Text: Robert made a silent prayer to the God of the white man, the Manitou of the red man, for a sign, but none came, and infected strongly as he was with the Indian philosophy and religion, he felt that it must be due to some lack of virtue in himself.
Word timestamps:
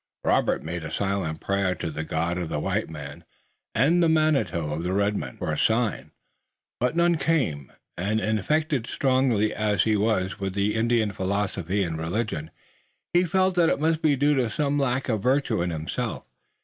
Robert 0.23 0.63
made 0.63 0.83
a 0.83 0.91
silent 0.91 1.39
prayer 1.41 1.75
to 1.75 1.91
the 1.91 2.03
God 2.03 2.39
of 2.39 2.49
the 2.49 2.57
white 2.59 2.89
man, 2.89 3.23
the 3.75 4.09
Manitou 4.09 4.73
of 4.73 4.81
the 4.81 4.93
red 4.93 5.15
man, 5.15 5.37
for 5.37 5.53
a 5.53 5.59
sign, 5.59 6.09
but 6.79 6.95
none 6.95 7.17
came, 7.17 7.71
and 7.95 8.19
infected 8.19 8.87
strongly 8.87 9.53
as 9.53 9.83
he 9.83 9.95
was 9.95 10.39
with 10.39 10.55
the 10.55 10.73
Indian 10.73 11.11
philosophy 11.11 11.83
and 11.83 11.99
religion, 11.99 12.49
he 13.13 13.25
felt 13.25 13.53
that 13.53 13.69
it 13.69 13.79
must 13.79 14.01
be 14.01 14.15
due 14.15 14.33
to 14.33 14.49
some 14.49 14.79
lack 14.79 15.07
of 15.07 15.21
virtue 15.21 15.61
in 15.61 15.69
himself. 15.69 16.25